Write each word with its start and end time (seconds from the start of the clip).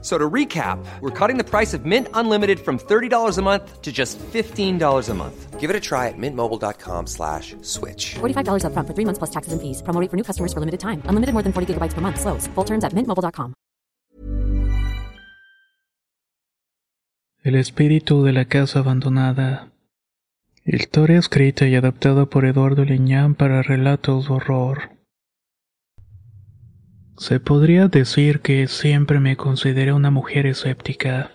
So 0.00 0.16
to 0.16 0.30
recap, 0.30 0.78
we're 1.00 1.10
cutting 1.10 1.38
the 1.38 1.44
price 1.44 1.74
of 1.74 1.84
Mint 1.84 2.06
Unlimited 2.14 2.60
from 2.60 2.78
$30 2.78 3.36
a 3.36 3.42
month 3.42 3.82
to 3.82 3.90
just 3.90 4.16
$15 4.18 5.08
a 5.08 5.14
month. 5.14 5.58
Give 5.58 5.70
it 5.70 5.74
a 5.74 5.80
try 5.80 6.06
at 6.06 6.14
mintmobile.com 6.16 7.06
slash 7.08 7.56
switch. 7.62 8.14
$45 8.20 8.62
upfront 8.62 8.86
for 8.86 8.94
three 8.94 9.04
months 9.04 9.18
plus 9.18 9.30
taxes 9.30 9.52
and 9.52 9.60
fees. 9.60 9.82
Promo 9.82 10.00
rate 10.00 10.08
for 10.08 10.16
new 10.16 10.22
customers 10.22 10.52
for 10.52 10.60
limited 10.60 10.78
time. 10.78 11.02
Unlimited 11.10 11.34
more 11.34 11.42
than 11.42 11.52
40 11.52 11.74
gigabytes 11.74 11.94
per 11.94 12.00
month. 12.00 12.20
Slows. 12.20 12.46
Full 12.54 12.64
terms 12.64 12.84
at 12.84 12.94
mintmobile.com. 12.94 13.54
El 17.42 17.54
espíritu 17.54 18.24
de 18.24 18.32
la 18.32 18.44
casa 18.44 18.80
abandonada. 18.80 19.72
Historia 20.64 21.18
escrita 21.18 21.66
y 21.66 21.74
adaptada 21.76 22.26
por 22.26 22.44
Eduardo 22.44 22.84
Leñán 22.84 23.34
para 23.34 23.62
relatos 23.62 24.28
de 24.28 24.34
horror. 24.34 24.97
Se 27.18 27.40
podría 27.40 27.88
decir 27.88 28.38
que 28.42 28.68
siempre 28.68 29.18
me 29.18 29.36
consideré 29.36 29.92
una 29.92 30.12
mujer 30.12 30.46
escéptica. 30.46 31.32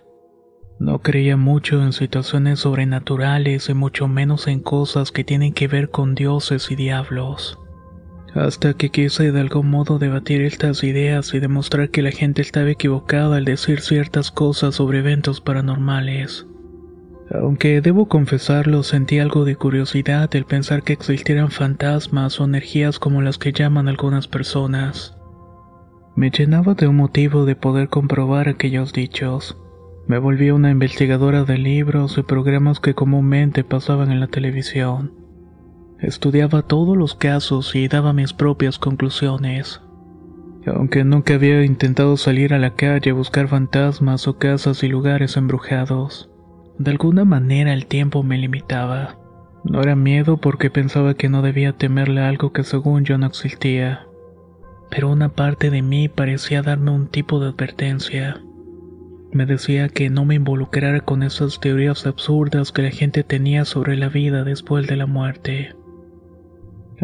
No 0.80 1.00
creía 1.00 1.36
mucho 1.36 1.84
en 1.84 1.92
situaciones 1.92 2.62
sobrenaturales 2.62 3.68
y 3.68 3.74
mucho 3.74 4.08
menos 4.08 4.48
en 4.48 4.62
cosas 4.62 5.12
que 5.12 5.26
tienen 5.26 5.52
que 5.52 5.68
ver 5.68 5.90
con 5.90 6.16
dioses 6.16 6.72
y 6.72 6.78
diablos. 6.78 7.60
Hasta 8.34 8.76
que 8.76 8.92
quise 8.92 9.34
de 9.34 9.42
algún 9.42 9.70
modo 9.70 10.00
debatir 10.00 10.42
estas 10.44 10.86
ideas 10.86 11.34
y 11.34 11.40
demostrar 11.40 11.90
que 11.90 12.02
la 12.02 12.12
gente 12.12 12.42
estaba 12.42 12.72
equivocada 12.72 13.36
al 13.36 13.44
decir 13.44 13.82
ciertas 13.82 14.32
cosas 14.32 14.76
sobre 14.76 15.00
eventos 15.00 15.42
paranormales. 15.42 16.48
Aunque 17.30 17.82
debo 17.82 18.08
confesarlo, 18.08 18.84
sentí 18.84 19.20
algo 19.20 19.44
de 19.44 19.58
curiosidad 19.58 20.34
el 20.34 20.46
pensar 20.46 20.82
que 20.82 20.94
existieran 20.94 21.52
fantasmas 21.52 22.40
o 22.40 22.46
energías 22.46 23.00
como 23.00 23.22
las 23.22 23.38
que 23.38 23.52
llaman 23.52 23.90
algunas 23.90 24.30
personas. 24.30 25.18
Me 26.16 26.30
llenaba 26.30 26.76
de 26.76 26.88
un 26.88 26.98
motivo 26.98 27.46
de 27.46 27.56
poder 27.56 27.90
comprobar 27.90 28.48
aquellos 28.48 28.94
dichos. 28.94 29.58
Me 30.06 30.20
volví 30.20 30.52
una 30.52 30.70
investigadora 30.70 31.44
de 31.44 31.58
libros 31.58 32.20
y 32.20 32.22
programas 32.22 32.80
que 32.80 32.94
comúnmente 32.94 33.64
pasaban 33.64 34.12
en 34.12 34.20
la 34.20 34.28
televisión. 34.28 35.12
Estudiaba 36.00 36.62
todos 36.62 36.96
los 36.96 37.16
casos 37.16 37.76
y 37.76 37.88
daba 37.88 38.14
mis 38.14 38.32
propias 38.34 38.78
conclusiones. 38.78 39.82
Aunque 40.68 41.04
nunca 41.04 41.34
había 41.34 41.64
intentado 41.64 42.16
salir 42.16 42.54
a 42.54 42.60
la 42.60 42.76
calle 42.76 43.10
a 43.10 43.16
buscar 43.16 43.48
fantasmas 43.48 44.28
o 44.28 44.38
casas 44.38 44.84
y 44.84 44.90
lugares 44.90 45.36
embrujados, 45.36 46.30
de 46.78 46.92
alguna 46.92 47.26
manera 47.26 47.74
el 47.74 47.88
tiempo 47.88 48.22
me 48.22 48.38
limitaba. 48.38 49.18
No 49.64 49.82
era 49.82 49.96
miedo 49.96 50.38
porque 50.38 50.70
pensaba 50.70 51.16
que 51.16 51.28
no 51.28 51.42
debía 51.42 51.74
temerle 51.74 52.22
algo 52.22 52.54
que 52.54 52.64
según 52.64 53.04
yo 53.04 53.18
no 53.18 53.26
existía 53.26 54.06
pero 54.94 55.10
una 55.10 55.30
parte 55.30 55.72
de 55.72 55.82
mí 55.82 56.08
parecía 56.08 56.62
darme 56.62 56.92
un 56.92 57.08
tipo 57.08 57.40
de 57.40 57.48
advertencia. 57.48 58.40
Me 59.32 59.48
decía 59.48 59.90
que 59.90 60.12
no 60.12 60.24
me 60.24 60.36
involucrara 60.36 61.00
con 61.00 61.24
esas 61.24 61.60
teorías 61.60 62.06
absurdas 62.06 62.72
que 62.72 62.84
la 62.84 62.92
gente 62.92 63.24
tenía 63.24 63.66
sobre 63.66 63.98
la 63.98 64.10
vida 64.10 64.44
después 64.44 64.86
de 64.86 64.96
la 64.96 65.08
muerte. 65.08 65.76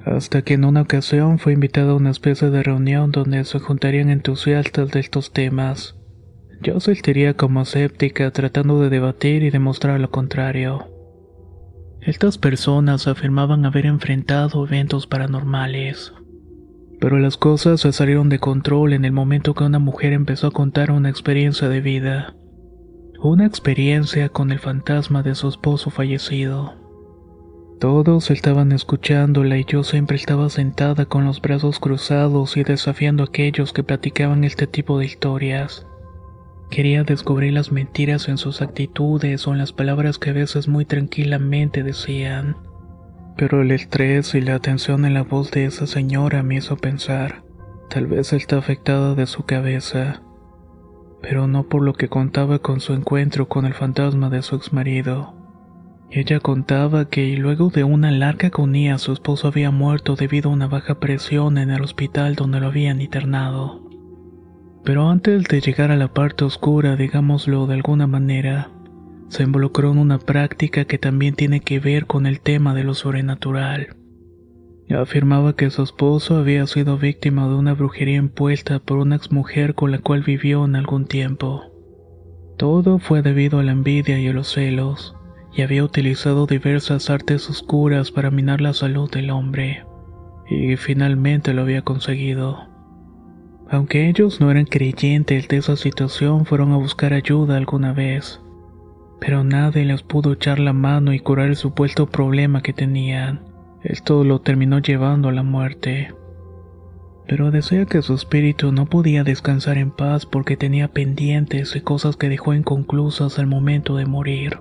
Hasta 0.06 0.44
que 0.44 0.54
en 0.54 0.66
una 0.66 0.84
ocasión 0.84 1.40
fue 1.40 1.54
invitado 1.54 1.94
a 1.94 1.96
una 1.96 2.12
especie 2.12 2.52
de 2.52 2.62
reunión 2.62 3.10
donde 3.10 3.44
se 3.44 3.58
juntarían 3.58 4.12
entusiastas 4.12 4.92
de 4.92 5.00
estos 5.00 5.34
temas. 5.34 5.96
Yo 6.62 6.78
asistiría 6.78 7.34
como 7.34 7.64
escéptica 7.64 8.30
tratando 8.30 8.80
de 8.82 8.90
debatir 8.90 9.42
y 9.42 9.50
demostrar 9.50 10.00
lo 10.00 10.12
contrario. 10.12 10.92
Estas 12.02 12.38
personas 12.38 13.08
afirmaban 13.08 13.66
haber 13.66 13.88
enfrentado 13.88 14.64
eventos 14.68 15.08
paranormales, 15.08 16.14
pero 17.00 17.18
las 17.18 17.38
cosas 17.38 17.82
se 17.82 17.94
salieron 17.94 18.30
de 18.30 18.40
control 18.40 18.94
en 18.94 19.06
el 19.06 19.12
momento 19.12 19.54
que 19.54 19.64
una 19.64 19.80
mujer 19.80 20.14
empezó 20.14 20.48
a 20.48 20.52
contar 20.52 20.92
una 20.92 21.10
experiencia 21.10 21.70
de 21.70 21.82
vida. 21.82 22.36
Una 23.22 23.46
experiencia 23.46 24.30
con 24.30 24.52
el 24.52 24.60
fantasma 24.60 25.24
de 25.24 25.36
su 25.36 25.48
esposo 25.48 25.90
fallecido. 25.90 26.76
Todos 27.80 28.30
estaban 28.32 28.74
escuchándola 28.74 29.58
y 29.58 29.64
yo 29.66 29.84
siempre 29.84 30.18
estaba 30.18 30.50
sentada 30.50 31.06
con 31.06 31.24
los 31.24 31.42
brazos 31.42 31.80
cruzados 31.80 32.58
y 32.58 32.64
desafiando 32.64 33.24
a 33.24 33.28
aquellos 33.28 33.72
que 33.72 33.84
platicaban 33.84 34.44
este 34.44 34.68
tipo 34.68 35.00
de 35.00 35.06
historias. 35.06 35.86
Quería 36.70 37.04
descubrir 37.04 37.54
las 37.54 37.72
mentiras 37.72 38.28
en 38.28 38.38
sus 38.38 38.62
actitudes 38.62 39.48
o 39.48 39.54
en 39.54 39.58
las 39.58 39.72
palabras 39.72 40.18
que 40.18 40.32
a 40.32 40.34
veces 40.34 40.68
muy 40.68 40.84
tranquilamente 40.84 41.82
decían. 41.82 42.58
Pero 43.40 43.62
el 43.62 43.72
estrés 43.72 44.36
y 44.36 44.42
la 44.42 44.56
atención 44.56 45.06
en 45.06 45.14
la 45.14 45.24
voz 45.24 45.50
de 45.52 45.64
esa 45.64 45.88
señora 45.88 46.44
me 46.44 46.56
hizo 46.56 46.76
pensar, 46.76 47.42
tal 47.90 48.06
vez 48.06 48.34
está 48.34 48.58
afectada 48.58 49.16
de 49.16 49.28
su 49.28 49.44
cabeza, 49.44 50.22
pero 51.22 51.48
no 51.48 51.64
por 51.64 51.82
lo 51.82 51.94
que 51.94 52.10
contaba 52.10 52.60
con 52.60 52.82
su 52.82 52.92
encuentro 52.92 53.48
con 53.48 53.66
el 53.66 53.74
fantasma 53.74 54.30
de 54.30 54.42
su 54.42 54.58
exmarido. 54.58 55.36
Ella 56.12 56.42
contaba 56.42 57.06
que 57.06 57.34
luego 57.38 57.70
de 57.70 57.86
una 57.86 58.12
larga 58.12 58.50
agonía 58.50 58.98
su 58.98 59.14
esposo 59.14 59.48
había 59.48 59.72
muerto 59.72 60.18
debido 60.18 60.50
a 60.50 60.54
una 60.54 60.68
baja 60.68 61.00
presión 61.00 61.58
en 61.58 61.70
el 61.70 61.82
hospital 61.82 62.36
donde 62.36 62.60
lo 62.60 62.68
habían 62.68 63.00
internado. 63.00 63.90
Pero 64.84 65.10
antes 65.10 65.46
de 65.46 65.62
llegar 65.62 65.92
a 65.92 65.96
la 65.96 66.10
parte 66.10 66.44
oscura, 66.44 66.98
digámoslo 66.98 67.68
de 67.68 67.76
alguna 67.76 68.06
manera, 68.06 68.70
se 69.30 69.44
involucró 69.44 69.92
en 69.92 70.00
una 70.00 70.18
práctica 70.18 70.86
que 70.86 70.98
también 70.98 71.36
tiene 71.36 71.62
que 71.62 71.80
ver 71.80 72.08
con 72.08 72.26
el 72.26 72.42
tema 72.42 72.74
de 72.74 72.84
lo 72.84 72.96
sobrenatural. 72.96 73.96
Afirmaba 74.90 75.56
que 75.56 75.70
su 75.70 75.84
esposo 75.84 76.38
había 76.38 76.66
sido 76.66 76.98
víctima 76.98 77.48
de 77.48 77.54
una 77.54 77.76
brujería 77.76 78.18
impuesta 78.18 78.80
por 78.80 78.98
una 78.98 79.16
exmujer 79.16 79.76
con 79.76 79.92
la 79.92 80.00
cual 80.00 80.24
vivió 80.24 80.66
en 80.66 80.76
algún 80.76 81.06
tiempo. 81.06 81.62
Todo 82.58 82.98
fue 82.98 83.22
debido 83.22 83.60
a 83.60 83.64
la 83.64 83.72
envidia 83.72 84.20
y 84.20 84.28
a 84.28 84.34
los 84.34 84.52
celos, 84.52 85.16
y 85.56 85.62
había 85.62 85.84
utilizado 85.84 86.48
diversas 86.48 87.12
artes 87.12 87.50
oscuras 87.52 88.12
para 88.12 88.32
minar 88.32 88.62
la 88.62 88.74
salud 88.74 89.10
del 89.12 89.30
hombre, 89.30 89.86
y 90.50 90.76
finalmente 90.76 91.54
lo 91.54 91.62
había 91.62 91.84
conseguido. 91.84 92.68
Aunque 93.70 94.10
ellos 94.10 94.42
no 94.42 94.50
eran 94.50 94.66
creyentes 94.66 95.48
de 95.48 95.58
esa 95.58 95.76
situación, 95.76 96.48
fueron 96.48 96.72
a 96.72 96.78
buscar 96.78 97.14
ayuda 97.14 97.58
alguna 97.58 97.94
vez 97.94 98.42
pero 99.20 99.44
nadie 99.44 99.86
les 99.86 100.02
pudo 100.02 100.34
echar 100.34 100.60
la 100.60 100.74
mano 100.74 101.14
y 101.14 101.20
curar 101.20 101.48
el 101.48 101.56
supuesto 101.56 102.08
problema 102.08 102.62
que 102.62 102.74
tenían. 102.74 103.42
Esto 103.84 104.24
lo 104.24 104.40
terminó 104.40 104.80
llevando 104.80 105.30
a 105.30 105.32
la 105.32 105.44
muerte. 105.44 106.14
Pero 107.28 107.52
decía 107.52 107.86
que 107.86 108.02
su 108.02 108.16
espíritu 108.16 108.72
no 108.72 108.88
podía 108.88 109.24
descansar 109.24 109.78
en 109.78 109.92
paz 109.92 110.26
porque 110.26 110.58
tenía 110.58 110.88
pendientes 110.88 111.76
y 111.76 111.82
cosas 111.82 112.18
que 112.18 112.30
dejó 112.30 112.54
inconclusas 112.54 113.38
al 113.40 113.46
momento 113.46 113.96
de 113.96 114.06
morir. 114.06 114.60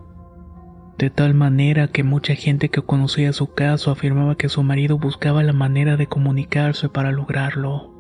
De 0.99 1.11
tal 1.11 1.33
manera 1.33 1.89
que 1.89 2.03
mucha 2.03 2.35
gente 2.35 2.69
que 2.69 2.83
conocía 2.83 3.33
su 3.33 3.55
caso 3.55 3.91
afirmaba 3.91 4.37
que 4.37 4.49
su 4.49 4.63
marido 4.65 4.99
buscaba 4.99 5.43
la 5.45 5.53
manera 5.53 5.97
de 5.97 6.09
comunicarse 6.09 6.89
para 6.89 7.13
lograrlo. 7.13 7.95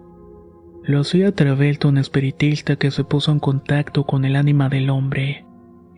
Lo 0.82 1.00
hacía 1.00 1.28
a 1.28 1.32
través 1.32 1.78
de 1.78 1.88
un 1.88 1.98
espiritista 1.98 2.76
que 2.76 2.90
se 2.90 3.04
puso 3.04 3.30
en 3.30 3.38
contacto 3.38 4.04
con 4.04 4.24
el 4.24 4.36
ánima 4.36 4.68
del 4.68 4.90
hombre 4.90 5.47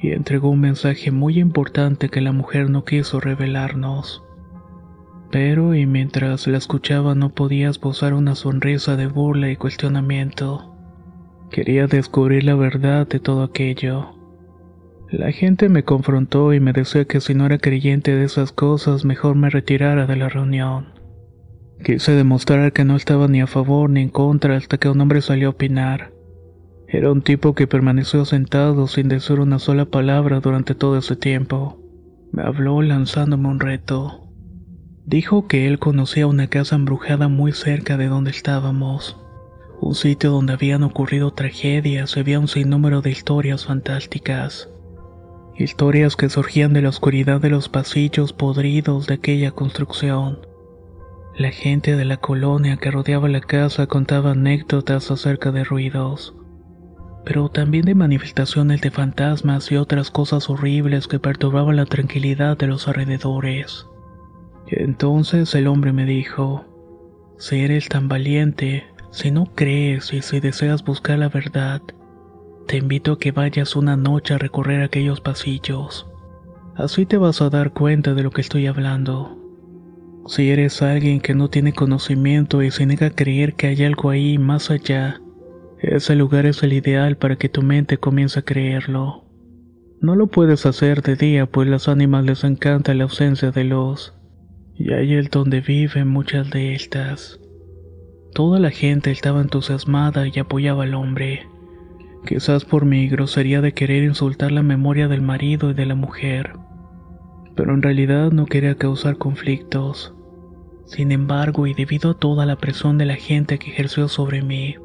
y 0.00 0.12
entregó 0.12 0.48
un 0.48 0.60
mensaje 0.60 1.10
muy 1.10 1.38
importante 1.38 2.08
que 2.08 2.20
la 2.20 2.32
mujer 2.32 2.70
no 2.70 2.84
quiso 2.84 3.20
revelarnos. 3.20 4.22
Pero 5.30 5.74
y 5.74 5.86
mientras 5.86 6.46
la 6.46 6.58
escuchaba 6.58 7.14
no 7.14 7.30
podía 7.30 7.68
esbozar 7.68 8.14
una 8.14 8.34
sonrisa 8.34 8.96
de 8.96 9.06
burla 9.06 9.50
y 9.50 9.56
cuestionamiento. 9.56 10.74
Quería 11.50 11.86
descubrir 11.86 12.44
la 12.44 12.54
verdad 12.54 13.06
de 13.06 13.20
todo 13.20 13.42
aquello. 13.42 14.16
La 15.10 15.32
gente 15.32 15.68
me 15.68 15.84
confrontó 15.84 16.54
y 16.54 16.60
me 16.60 16.72
decía 16.72 17.04
que 17.04 17.20
si 17.20 17.34
no 17.34 17.46
era 17.46 17.58
creyente 17.58 18.14
de 18.14 18.24
esas 18.24 18.52
cosas 18.52 19.04
mejor 19.04 19.34
me 19.36 19.50
retirara 19.50 20.06
de 20.06 20.16
la 20.16 20.28
reunión. 20.28 20.94
Quise 21.84 22.12
demostrar 22.12 22.72
que 22.72 22.84
no 22.84 22.96
estaba 22.96 23.26
ni 23.26 23.40
a 23.40 23.46
favor 23.46 23.90
ni 23.90 24.02
en 24.02 24.08
contra 24.08 24.56
hasta 24.56 24.78
que 24.78 24.88
un 24.88 25.00
hombre 25.00 25.20
salió 25.20 25.48
a 25.48 25.50
opinar. 25.50 26.12
Era 26.92 27.12
un 27.12 27.22
tipo 27.22 27.54
que 27.54 27.68
permaneció 27.68 28.24
sentado 28.24 28.88
sin 28.88 29.08
decir 29.08 29.38
una 29.38 29.60
sola 29.60 29.84
palabra 29.84 30.40
durante 30.40 30.74
todo 30.74 30.98
ese 30.98 31.14
tiempo. 31.14 31.78
Me 32.32 32.42
habló 32.42 32.82
lanzándome 32.82 33.46
un 33.46 33.60
reto. 33.60 34.26
Dijo 35.06 35.46
que 35.46 35.68
él 35.68 35.78
conocía 35.78 36.26
una 36.26 36.48
casa 36.48 36.74
embrujada 36.74 37.28
muy 37.28 37.52
cerca 37.52 37.96
de 37.96 38.08
donde 38.08 38.32
estábamos. 38.32 39.16
Un 39.80 39.94
sitio 39.94 40.32
donde 40.32 40.52
habían 40.52 40.82
ocurrido 40.82 41.32
tragedias 41.32 42.16
y 42.16 42.20
había 42.20 42.40
un 42.40 42.48
sinnúmero 42.48 43.02
de 43.02 43.12
historias 43.12 43.66
fantásticas. 43.66 44.68
Historias 45.56 46.16
que 46.16 46.28
surgían 46.28 46.72
de 46.72 46.82
la 46.82 46.88
oscuridad 46.88 47.40
de 47.40 47.50
los 47.50 47.68
pasillos 47.68 48.32
podridos 48.32 49.06
de 49.06 49.14
aquella 49.14 49.52
construcción. 49.52 50.40
La 51.36 51.52
gente 51.52 51.94
de 51.94 52.04
la 52.04 52.16
colonia 52.16 52.78
que 52.78 52.90
rodeaba 52.90 53.28
la 53.28 53.40
casa 53.40 53.86
contaba 53.86 54.32
anécdotas 54.32 55.12
acerca 55.12 55.52
de 55.52 55.62
ruidos 55.62 56.34
pero 57.24 57.48
también 57.48 57.84
de 57.84 57.94
manifestaciones 57.94 58.80
de 58.80 58.90
fantasmas 58.90 59.70
y 59.70 59.76
otras 59.76 60.10
cosas 60.10 60.48
horribles 60.48 61.06
que 61.06 61.18
perturbaban 61.18 61.76
la 61.76 61.86
tranquilidad 61.86 62.56
de 62.56 62.66
los 62.66 62.88
alrededores. 62.88 63.86
Entonces 64.66 65.54
el 65.54 65.66
hombre 65.66 65.92
me 65.92 66.06
dijo, 66.06 66.64
si 67.38 67.60
eres 67.60 67.88
tan 67.88 68.08
valiente, 68.08 68.84
si 69.10 69.30
no 69.30 69.46
crees 69.54 70.12
y 70.12 70.22
si 70.22 70.40
deseas 70.40 70.84
buscar 70.84 71.18
la 71.18 71.28
verdad, 71.28 71.82
te 72.66 72.76
invito 72.76 73.12
a 73.12 73.18
que 73.18 73.32
vayas 73.32 73.74
una 73.74 73.96
noche 73.96 74.34
a 74.34 74.38
recorrer 74.38 74.82
aquellos 74.82 75.20
pasillos. 75.20 76.06
Así 76.76 77.04
te 77.04 77.16
vas 77.16 77.42
a 77.42 77.50
dar 77.50 77.72
cuenta 77.72 78.14
de 78.14 78.22
lo 78.22 78.30
que 78.30 78.40
estoy 78.40 78.66
hablando. 78.66 79.36
Si 80.26 80.50
eres 80.50 80.80
alguien 80.82 81.20
que 81.20 81.34
no 81.34 81.48
tiene 81.48 81.72
conocimiento 81.72 82.62
y 82.62 82.70
se 82.70 82.86
niega 82.86 83.08
a 83.08 83.10
creer 83.10 83.54
que 83.54 83.66
hay 83.66 83.84
algo 83.84 84.10
ahí 84.10 84.38
más 84.38 84.70
allá, 84.70 85.20
ese 85.82 86.14
lugar 86.14 86.44
es 86.44 86.62
el 86.62 86.74
ideal 86.74 87.16
para 87.16 87.36
que 87.36 87.48
tu 87.48 87.62
mente 87.62 87.96
comience 87.96 88.38
a 88.38 88.42
creerlo. 88.42 89.24
No 90.02 90.14
lo 90.14 90.26
puedes 90.26 90.66
hacer 90.66 91.00
de 91.02 91.16
día, 91.16 91.46
pues 91.46 91.68
las 91.68 91.88
ánimas 91.88 92.24
les 92.24 92.44
encanta 92.44 92.92
la 92.92 93.04
ausencia 93.04 93.50
de 93.50 93.64
luz, 93.64 94.12
y 94.74 94.92
ahí 94.92 95.14
es 95.14 95.30
donde 95.30 95.60
viven 95.62 96.08
muchas 96.08 96.50
de 96.50 96.74
estas. 96.74 97.40
Toda 98.34 98.60
la 98.60 98.70
gente 98.70 99.10
estaba 99.10 99.40
entusiasmada 99.40 100.26
y 100.28 100.38
apoyaba 100.38 100.84
al 100.84 100.94
hombre, 100.94 101.46
quizás 102.26 102.66
por 102.66 102.84
mi 102.84 103.08
grosería 103.08 103.62
de 103.62 103.72
querer 103.72 104.04
insultar 104.04 104.52
la 104.52 104.62
memoria 104.62 105.08
del 105.08 105.22
marido 105.22 105.70
y 105.70 105.74
de 105.74 105.86
la 105.86 105.94
mujer, 105.94 106.52
pero 107.56 107.72
en 107.72 107.80
realidad 107.80 108.32
no 108.32 108.44
quería 108.44 108.74
causar 108.74 109.16
conflictos. 109.16 110.14
Sin 110.84 111.10
embargo, 111.10 111.66
y 111.66 111.72
debido 111.72 112.10
a 112.10 112.18
toda 112.18 112.44
la 112.44 112.56
presión 112.56 112.98
de 112.98 113.06
la 113.06 113.16
gente 113.16 113.58
que 113.58 113.70
ejerció 113.70 114.08
sobre 114.08 114.42
mí, 114.42 114.76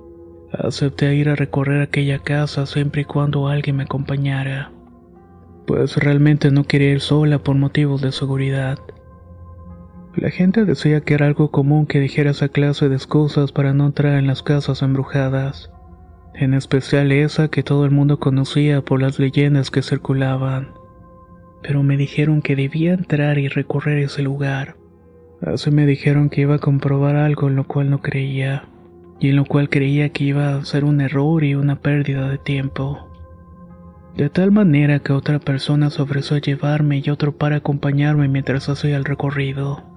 acepté 0.59 1.15
ir 1.15 1.29
a 1.29 1.35
recorrer 1.35 1.81
aquella 1.81 2.19
casa 2.19 2.65
siempre 2.65 3.01
y 3.01 3.05
cuando 3.05 3.47
alguien 3.47 3.77
me 3.77 3.83
acompañara, 3.83 4.71
pues 5.65 5.97
realmente 5.97 6.51
no 6.51 6.63
quería 6.63 6.91
ir 6.91 7.01
sola 7.01 7.39
por 7.39 7.55
motivos 7.55 8.01
de 8.01 8.11
seguridad. 8.11 8.79
La 10.15 10.29
gente 10.29 10.63
decía 10.63 11.01
que 11.01 11.13
era 11.13 11.25
algo 11.25 11.51
común 11.51 11.85
que 11.85 11.99
dijera 11.99 12.31
esa 12.31 12.47
clase 12.47 12.87
de 12.87 12.95
excusas 12.95 13.51
para 13.51 13.73
no 13.73 13.85
entrar 13.85 14.17
en 14.17 14.27
las 14.27 14.43
casas 14.43 14.81
embrujadas, 14.81 15.71
en 16.33 16.53
especial 16.53 17.11
esa 17.11 17.49
que 17.49 17.63
todo 17.63 17.85
el 17.85 17.91
mundo 17.91 18.19
conocía 18.19 18.81
por 18.81 19.01
las 19.01 19.19
leyendas 19.19 19.71
que 19.71 19.81
circulaban. 19.81 20.69
Pero 21.61 21.83
me 21.83 21.97
dijeron 21.97 22.41
que 22.41 22.55
debía 22.55 22.93
entrar 22.93 23.39
y 23.39 23.47
recorrer 23.47 23.97
ese 23.97 24.21
lugar. 24.21 24.75
Así 25.41 25.71
me 25.71 25.85
dijeron 25.85 26.29
que 26.29 26.41
iba 26.41 26.55
a 26.55 26.59
comprobar 26.59 27.15
algo 27.15 27.49
en 27.49 27.55
lo 27.55 27.65
cual 27.65 27.89
no 27.89 28.01
creía, 28.01 28.69
y 29.19 29.29
en 29.29 29.35
lo 29.35 29.45
cual 29.45 29.69
creía 29.69 30.09
que 30.09 30.25
iba 30.25 30.56
a 30.56 30.65
ser 30.65 30.83
un 30.85 31.01
error 31.01 31.44
y 31.44 31.56
una 31.56 31.77
pérdida 31.77 32.29
de 32.29 32.38
tiempo. 32.38 33.07
De 34.15 34.29
tal 34.29 34.51
manera 34.51 35.00
que 35.00 35.13
otra 35.13 35.39
persona 35.39 35.89
se 35.89 36.01
ofreció 36.01 36.38
a 36.38 36.41
llevarme 36.41 37.01
y 37.03 37.09
otro 37.09 37.38
para 37.38 37.57
acompañarme 37.57 38.27
mientras 38.27 38.69
hacía 38.69 38.97
el 38.97 39.06
recorrido 39.06 39.95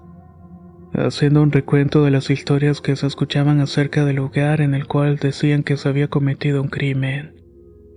haciendo 0.95 1.43
un 1.43 1.53
recuento 1.53 2.05
de 2.05 2.11
las 2.11 2.31
historias 2.31 2.81
que 2.81 2.97
se 2.97 3.07
escuchaban 3.07 3.61
acerca 3.61 4.05
del 4.05 4.17
lugar 4.17 4.61
en 4.61 4.75
el 4.75 4.87
cual 4.87 5.17
decían 5.17 5.63
que 5.63 5.77
se 5.77 5.89
había 5.89 6.09
cometido 6.09 6.63
un 6.63 6.69
crimen. 6.69 7.35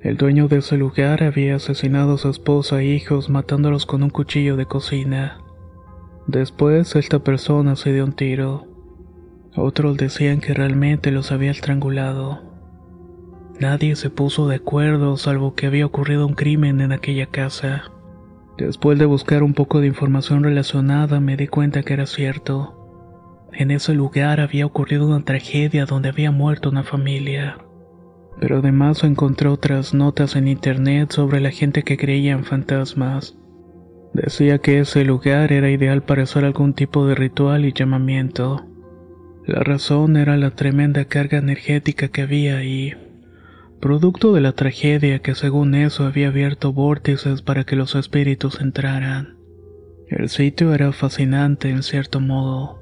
El 0.02 0.18
dueño 0.18 0.48
de 0.48 0.58
ese 0.58 0.78
lugar 0.78 1.24
había 1.24 1.56
asesinado 1.56 2.16
a 2.16 2.18
su 2.18 2.30
esposa 2.30 2.82
e 2.82 2.86
hijos 2.86 3.30
matándolos 3.30 3.86
con 3.86 4.04
un 4.04 4.10
cuchillo 4.10 4.56
de 4.56 4.66
cocina. 4.66 5.40
Después 6.28 6.96
esta 6.96 7.20
persona 7.20 7.76
se 7.76 7.94
dio 7.94 8.06
un 8.06 8.14
tiro. 8.14 8.66
Otros 9.56 9.98
decían 9.98 10.40
que 10.40 10.54
realmente 10.54 11.12
los 11.12 11.32
había 11.32 11.52
estrangulado. 11.52 12.42
Nadie 13.60 13.96
se 13.96 14.10
puso 14.10 14.48
de 14.48 14.56
acuerdo 14.56 15.18
salvo 15.18 15.56
que 15.56 15.68
había 15.68 15.86
ocurrido 15.86 16.26
un 16.26 16.34
crimen 16.34 16.82
en 16.82 16.92
aquella 16.92 17.26
casa. 17.26 17.92
Después 18.58 18.98
de 18.98 19.06
buscar 19.06 19.44
un 19.44 19.54
poco 19.54 19.82
de 19.82 19.88
información 19.88 20.44
relacionada 20.44 21.20
me 21.20 21.38
di 21.38 21.48
cuenta 21.48 21.84
que 21.84 21.94
era 21.94 22.06
cierto. 22.06 22.78
En 23.54 23.70
ese 23.72 23.94
lugar 23.94 24.40
había 24.40 24.66
ocurrido 24.66 25.08
una 25.08 25.24
tragedia 25.26 25.86
donde 25.86 26.10
había 26.10 26.32
muerto 26.32 26.70
una 26.70 26.84
familia. 26.84 27.58
Pero 28.40 28.60
además 28.60 29.04
encontré 29.04 29.50
otras 29.50 29.94
notas 29.94 30.36
en 30.36 30.48
internet 30.48 31.12
sobre 31.12 31.42
la 31.42 31.52
gente 31.52 31.84
que 31.84 31.98
creía 31.98 32.32
en 32.32 32.46
fantasmas. 32.46 33.38
Decía 34.14 34.60
que 34.60 34.80
ese 34.80 35.04
lugar 35.04 35.52
era 35.52 35.70
ideal 35.70 36.02
para 36.04 36.24
hacer 36.24 36.46
algún 36.46 36.74
tipo 36.74 37.06
de 37.06 37.16
ritual 37.16 37.66
y 37.66 37.74
llamamiento. 37.74 38.66
La 39.46 39.62
razón 39.64 40.18
era 40.18 40.38
la 40.38 40.52
tremenda 40.52 41.06
carga 41.06 41.40
energética 41.40 42.10
que 42.10 42.22
había 42.22 42.58
ahí, 42.58 42.94
producto 43.80 44.34
de 44.34 44.42
la 44.42 44.52
tragedia 44.52 45.20
que 45.20 45.34
según 45.34 45.74
eso 45.74 46.06
había 46.06 46.28
abierto 46.28 46.72
vórtices 46.72 47.42
para 47.42 47.64
que 47.64 47.76
los 47.76 47.96
espíritus 47.96 48.62
entraran. 48.62 49.38
El 50.08 50.30
sitio 50.30 50.74
era 50.74 50.92
fascinante 50.92 51.70
en 51.70 51.82
cierto 51.84 52.20
modo. 52.20 52.80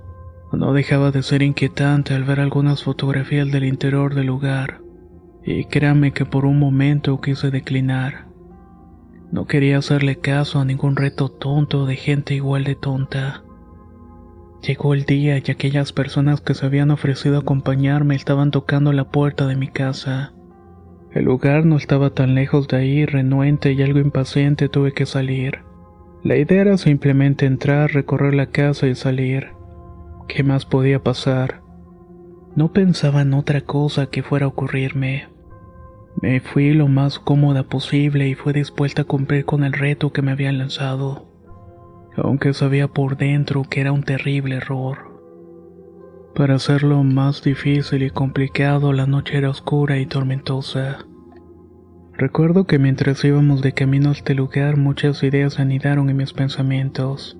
No 0.51 0.73
dejaba 0.73 1.11
de 1.11 1.23
ser 1.23 1.43
inquietante 1.43 2.13
al 2.13 2.23
ver 2.23 2.39
algunas 2.39 2.83
fotografías 2.83 3.49
del 3.51 3.63
interior 3.63 4.15
del 4.15 4.27
lugar, 4.27 4.81
y 5.45 5.65
créame 5.65 6.11
que 6.11 6.25
por 6.25 6.45
un 6.45 6.59
momento 6.59 7.21
quise 7.21 7.51
declinar. 7.51 8.25
No 9.31 9.45
quería 9.45 9.77
hacerle 9.77 10.17
caso 10.17 10.59
a 10.59 10.65
ningún 10.65 10.95
reto 10.95 11.29
tonto 11.29 11.85
de 11.85 11.95
gente 11.95 12.33
igual 12.33 12.63
de 12.63 12.75
tonta. 12.75 13.43
Llegó 14.61 14.93
el 14.93 15.05
día 15.05 15.37
y 15.37 15.51
aquellas 15.51 15.93
personas 15.93 16.41
que 16.41 16.53
se 16.53 16.65
habían 16.65 16.91
ofrecido 16.91 17.37
a 17.37 17.39
acompañarme 17.39 18.15
estaban 18.15 18.51
tocando 18.51 18.91
la 18.91 19.05
puerta 19.05 19.47
de 19.47 19.55
mi 19.55 19.67
casa. 19.67 20.33
El 21.11 21.25
lugar 21.25 21.65
no 21.65 21.77
estaba 21.77 22.11
tan 22.11 22.35
lejos 22.35 22.67
de 22.67 22.77
ahí, 22.77 23.05
renuente 23.05 23.71
y 23.71 23.81
algo 23.81 23.99
impaciente 23.99 24.69
tuve 24.69 24.91
que 24.91 25.05
salir. 25.05 25.59
La 26.23 26.35
idea 26.35 26.61
era 26.61 26.77
simplemente 26.77 27.45
entrar, 27.45 27.91
recorrer 27.91 28.33
la 28.33 28.47
casa 28.47 28.87
y 28.87 28.95
salir. 28.95 29.53
¿Qué 30.27 30.43
más 30.43 30.65
podía 30.65 31.01
pasar? 31.01 31.61
No 32.55 32.73
pensaba 32.73 33.21
en 33.21 33.33
otra 33.33 33.61
cosa 33.61 34.07
que 34.07 34.21
fuera 34.21 34.45
a 34.45 34.49
ocurrirme. 34.49 35.29
Me 36.21 36.41
fui 36.41 36.73
lo 36.73 36.87
más 36.89 37.17
cómoda 37.17 37.63
posible 37.63 38.27
y 38.27 38.35
fue 38.35 38.51
dispuesta 38.51 39.03
a 39.03 39.05
cumplir 39.05 39.45
con 39.45 39.63
el 39.63 39.71
reto 39.71 40.11
que 40.11 40.21
me 40.21 40.31
habían 40.31 40.57
lanzado, 40.57 41.28
aunque 42.15 42.53
sabía 42.53 42.87
por 42.87 43.17
dentro 43.17 43.63
que 43.63 43.81
era 43.81 43.91
un 43.91 44.03
terrible 44.03 44.55
error. 44.55 45.09
Para 46.35 46.55
hacerlo 46.55 47.03
más 47.03 47.43
difícil 47.43 48.03
y 48.03 48.09
complicado, 48.09 48.93
la 48.93 49.05
noche 49.05 49.37
era 49.37 49.49
oscura 49.49 49.99
y 49.99 50.05
tormentosa. 50.05 51.05
Recuerdo 52.13 52.65
que 52.65 52.79
mientras 52.79 53.23
íbamos 53.23 53.61
de 53.61 53.73
camino 53.73 54.09
a 54.09 54.13
este 54.13 54.35
lugar 54.35 54.77
muchas 54.77 55.23
ideas 55.23 55.59
anidaron 55.59 56.09
en 56.09 56.17
mis 56.17 56.33
pensamientos 56.33 57.39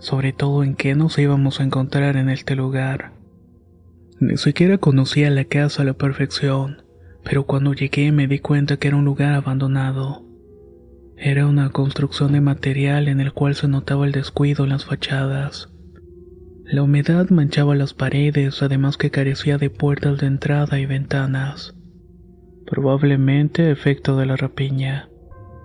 sobre 0.00 0.32
todo 0.32 0.64
en 0.64 0.74
qué 0.74 0.94
nos 0.94 1.18
íbamos 1.18 1.60
a 1.60 1.64
encontrar 1.64 2.16
en 2.16 2.30
este 2.30 2.56
lugar. 2.56 3.12
Ni 4.18 4.36
siquiera 4.36 4.78
conocía 4.78 5.30
la 5.30 5.44
casa 5.44 5.82
a 5.82 5.84
la 5.84 5.92
perfección, 5.92 6.82
pero 7.22 7.44
cuando 7.44 7.74
llegué 7.74 8.10
me 8.10 8.26
di 8.26 8.38
cuenta 8.38 8.78
que 8.78 8.88
era 8.88 8.96
un 8.96 9.04
lugar 9.04 9.34
abandonado. 9.34 10.24
Era 11.22 11.46
una 11.46 11.68
construcción 11.68 12.32
de 12.32 12.40
material 12.40 13.06
en 13.06 13.20
el 13.20 13.34
cual 13.34 13.54
se 13.54 13.68
notaba 13.68 14.06
el 14.06 14.12
descuido 14.12 14.64
en 14.64 14.70
las 14.70 14.86
fachadas. 14.86 15.68
La 16.64 16.82
humedad 16.82 17.28
manchaba 17.28 17.74
las 17.74 17.92
paredes, 17.92 18.62
además 18.62 18.96
que 18.96 19.10
carecía 19.10 19.58
de 19.58 19.68
puertas 19.68 20.16
de 20.18 20.26
entrada 20.26 20.80
y 20.80 20.86
ventanas. 20.86 21.74
Probablemente 22.64 23.70
efecto 23.70 24.16
de 24.16 24.24
la 24.24 24.36
rapiña, 24.36 25.10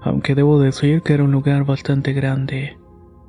aunque 0.01 0.35
debo 0.35 0.59
decir 0.59 1.01
que 1.03 1.13
era 1.13 1.24
un 1.24 1.31
lugar 1.31 1.63
bastante 1.63 2.12
grande. 2.12 2.77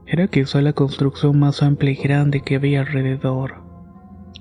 Era 0.04 0.26
quizá 0.26 0.60
la 0.62 0.72
construcción 0.72 1.38
más 1.38 1.62
amplia 1.62 1.92
y 1.92 1.96
grande 1.96 2.40
que 2.40 2.56
había 2.56 2.80
alrededor, 2.80 3.62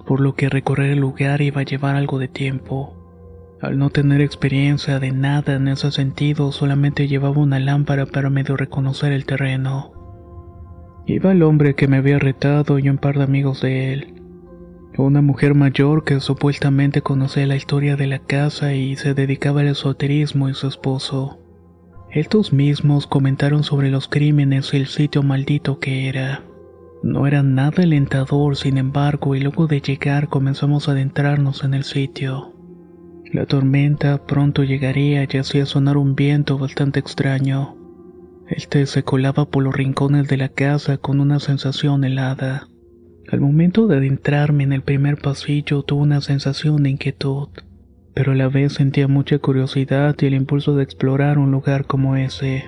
por 0.08 0.22
lo 0.22 0.34
que 0.34 0.50
recorrer 0.50 0.90
el 0.90 1.02
lugar 1.02 1.40
iba 1.42 1.62
a 1.62 1.66
llevar 1.66 1.96
algo 1.96 2.18
de 2.18 2.30
tiempo. 2.30 3.05
Al 3.62 3.78
no 3.78 3.90
tener 3.90 4.22
experiencia 4.22 5.00
de 5.00 5.12
nada 5.12 5.56
en 5.56 5.68
ese 5.68 5.92
sentido, 5.92 6.52
solamente 6.52 7.08
llevaba 7.08 7.40
una 7.40 7.60
lámpara 7.60 8.06
para 8.06 8.30
medio 8.30 8.58
reconocer 8.58 9.14
el 9.14 9.26
terreno. 9.26 9.94
Iba 11.08 11.32
el 11.32 11.44
hombre 11.44 11.76
que 11.76 11.88
me 11.88 11.98
había 11.98 12.20
retado 12.20 12.80
y 12.80 12.90
un 12.90 12.98
par 12.98 13.18
de 13.18 13.24
amigos 13.24 13.62
de 13.62 13.94
él. 13.94 14.14
Una 14.98 15.22
mujer 15.22 15.56
mayor 15.56 16.04
que 16.04 16.20
supuestamente 16.20 17.02
conocía 17.02 17.46
la 17.48 17.56
historia 17.56 17.96
de 17.96 18.08
la 18.08 18.20
casa 18.20 18.74
y 18.74 18.96
se 18.96 19.14
dedicaba 19.14 19.62
al 19.62 19.68
esoterismo 19.68 20.50
y 20.50 20.54
su 20.54 20.68
esposo. 20.68 21.40
Estos 22.12 22.54
mismos 22.54 23.08
comentaron 23.08 23.64
sobre 23.64 23.92
los 23.92 24.08
crímenes 24.08 24.74
y 24.74 24.78
el 24.78 24.88
sitio 24.88 25.22
maldito 25.22 25.80
que 25.80 26.08
era. 26.08 26.44
No 27.04 27.28
era 27.28 27.44
nada 27.44 27.84
alentador, 27.84 28.56
sin 28.56 28.78
embargo, 28.78 29.36
y 29.36 29.42
luego 29.42 29.68
de 29.68 29.82
llegar 29.82 30.28
comenzamos 30.28 30.88
a 30.88 30.94
adentrarnos 30.94 31.64
en 31.64 31.74
el 31.74 31.84
sitio. 31.84 32.55
La 33.34 33.46
tormenta 33.46 34.26
pronto 34.26 34.64
llegaría 34.64 35.28
y 35.30 35.38
hacía 35.38 35.66
sonar 35.66 35.98
un 35.98 36.16
viento 36.16 36.58
bastante 36.58 37.00
extraño. 37.00 37.76
Este 38.48 38.86
se 38.86 39.04
colaba 39.04 39.46
por 39.46 39.64
los 39.64 39.76
rincones 39.76 40.28
de 40.28 40.38
la 40.38 40.50
casa 40.50 40.98
con 40.98 41.20
una 41.20 41.40
sensación 41.40 42.04
helada. 42.04 42.68
Al 43.32 43.42
momento 43.42 43.88
de 43.88 43.98
adentrarme 43.98 44.64
en 44.64 44.72
el 44.72 44.84
primer 44.84 45.18
pasillo 45.18 45.82
tuve 45.82 46.04
una 46.04 46.22
sensación 46.22 46.84
de 46.84 46.92
inquietud. 46.92 47.50
pero 48.14 48.32
a 48.32 48.36
la 48.36 48.48
vez 48.48 48.74
sentía 48.74 49.10
mucha 49.10 49.40
curiosidad 49.40 50.16
y 50.22 50.28
el 50.28 50.36
impulso 50.36 50.74
de 50.76 50.84
explorar 50.84 51.38
un 51.38 51.52
lugar 51.52 51.86
como 51.86 52.16
ese. 52.16 52.64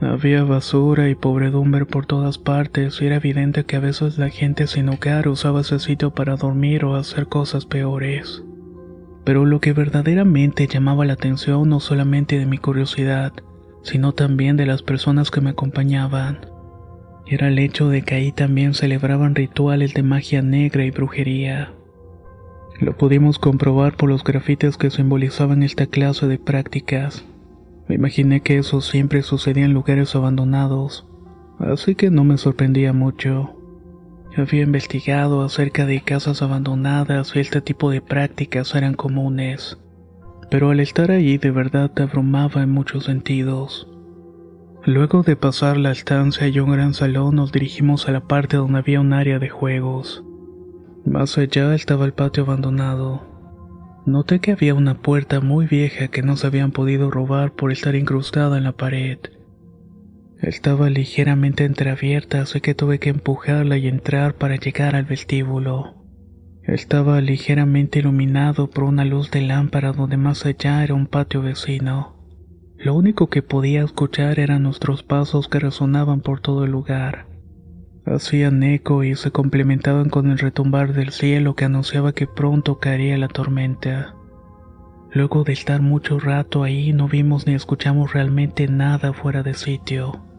Había 0.00 0.44
basura 0.44 1.08
y 1.08 1.14
pobredumbre 1.14 1.86
por 1.86 2.04
todas 2.04 2.36
partes 2.36 3.00
y 3.00 3.06
era 3.06 3.16
evidente 3.16 3.64
que 3.64 3.76
a 3.76 3.80
veces 3.80 4.18
la 4.18 4.28
gente 4.28 4.66
sin 4.66 4.90
hogar 4.90 5.28
usaba 5.28 5.62
ese 5.62 5.78
sitio 5.78 6.10
para 6.10 6.36
dormir 6.36 6.84
o 6.84 6.94
hacer 6.94 7.26
cosas 7.26 7.64
peores. 7.64 8.44
Pero 9.24 9.46
lo 9.46 9.60
que 9.60 9.72
verdaderamente 9.72 10.66
llamaba 10.66 11.04
la 11.04 11.14
atención 11.14 11.68
no 11.68 11.80
solamente 11.80 12.38
de 12.38 12.46
mi 12.46 12.58
curiosidad, 12.58 13.32
sino 13.82 14.12
también 14.12 14.56
de 14.56 14.66
las 14.66 14.82
personas 14.82 15.30
que 15.30 15.40
me 15.40 15.50
acompañaban. 15.50 16.46
Era 17.26 17.48
el 17.48 17.58
hecho 17.58 17.88
de 17.88 18.02
que 18.02 18.14
ahí 18.16 18.32
también 18.32 18.74
celebraban 18.74 19.34
rituales 19.34 19.94
de 19.94 20.02
magia 20.02 20.42
negra 20.42 20.84
y 20.84 20.90
brujería. 20.90 21.72
Lo 22.80 22.96
pudimos 22.96 23.38
comprobar 23.38 23.96
por 23.96 24.10
los 24.10 24.24
grafites 24.24 24.76
que 24.76 24.90
simbolizaban 24.90 25.62
esta 25.62 25.86
clase 25.86 26.26
de 26.26 26.38
prácticas. 26.38 27.24
Me 27.88 27.94
imaginé 27.94 28.40
que 28.40 28.58
eso 28.58 28.80
siempre 28.80 29.22
sucedía 29.22 29.64
en 29.64 29.72
lugares 29.72 30.14
abandonados, 30.16 31.06
así 31.58 31.94
que 31.94 32.10
no 32.10 32.24
me 32.24 32.36
sorprendía 32.36 32.92
mucho. 32.92 33.54
Había 34.36 34.62
investigado 34.62 35.44
acerca 35.44 35.86
de 35.86 36.00
casas 36.00 36.42
abandonadas 36.42 37.36
y 37.36 37.38
este 37.38 37.60
tipo 37.60 37.90
de 37.90 38.00
prácticas 38.00 38.74
eran 38.74 38.94
comunes, 38.94 39.78
pero 40.50 40.70
al 40.70 40.80
estar 40.80 41.12
allí 41.12 41.38
de 41.38 41.52
verdad 41.52 41.90
te 41.92 42.02
abrumaba 42.02 42.62
en 42.62 42.70
muchos 42.70 43.04
sentidos. 43.04 43.88
Luego 44.84 45.22
de 45.22 45.36
pasar 45.36 45.76
la 45.76 45.92
estancia 45.92 46.48
y 46.48 46.58
un 46.58 46.72
gran 46.72 46.94
salón 46.94 47.36
nos 47.36 47.52
dirigimos 47.52 48.08
a 48.08 48.12
la 48.12 48.22
parte 48.22 48.56
donde 48.56 48.80
había 48.80 49.00
un 49.00 49.12
área 49.12 49.38
de 49.38 49.48
juegos. 49.48 50.24
Más 51.06 51.38
allá 51.38 51.74
estaba 51.74 52.04
el 52.04 52.12
patio 52.12 52.42
abandonado. 52.42 53.22
Noté 54.04 54.40
que 54.40 54.52
había 54.52 54.74
una 54.74 55.00
puerta 55.00 55.40
muy 55.40 55.66
vieja 55.66 56.08
que 56.08 56.22
no 56.22 56.36
se 56.36 56.48
habían 56.48 56.72
podido 56.72 57.10
robar 57.10 57.52
por 57.52 57.70
estar 57.70 57.94
incrustada 57.94 58.58
en 58.58 58.64
la 58.64 58.72
pared. 58.72 59.18
Estaba 60.46 60.90
ligeramente 60.90 61.64
entreabierta, 61.64 62.42
así 62.42 62.60
que 62.60 62.74
tuve 62.74 62.98
que 62.98 63.08
empujarla 63.08 63.78
y 63.78 63.88
entrar 63.88 64.34
para 64.34 64.56
llegar 64.56 64.94
al 64.94 65.06
vestíbulo. 65.06 65.94
Estaba 66.62 67.22
ligeramente 67.22 68.00
iluminado 68.00 68.68
por 68.68 68.84
una 68.84 69.06
luz 69.06 69.30
de 69.30 69.40
lámpara 69.40 69.92
donde 69.92 70.18
más 70.18 70.44
allá 70.44 70.84
era 70.84 70.92
un 70.92 71.06
patio 71.06 71.40
vecino. 71.40 72.14
Lo 72.76 72.94
único 72.94 73.30
que 73.30 73.40
podía 73.40 73.82
escuchar 73.82 74.38
eran 74.38 74.64
nuestros 74.64 75.02
pasos 75.02 75.48
que 75.48 75.60
resonaban 75.60 76.20
por 76.20 76.40
todo 76.40 76.66
el 76.66 76.72
lugar. 76.72 77.26
Hacían 78.04 78.62
eco 78.64 79.02
y 79.02 79.14
se 79.14 79.30
complementaban 79.30 80.10
con 80.10 80.30
el 80.30 80.38
retumbar 80.38 80.92
del 80.92 81.10
cielo 81.10 81.54
que 81.54 81.64
anunciaba 81.64 82.12
que 82.12 82.26
pronto 82.26 82.80
caería 82.80 83.16
la 83.16 83.28
tormenta. 83.28 84.14
Luego 85.10 85.42
de 85.42 85.54
estar 85.54 85.80
mucho 85.80 86.20
rato 86.20 86.64
ahí 86.64 86.92
no 86.92 87.08
vimos 87.08 87.46
ni 87.46 87.54
escuchamos 87.54 88.12
realmente 88.12 88.68
nada 88.68 89.14
fuera 89.14 89.42
de 89.42 89.54
sitio. 89.54 90.33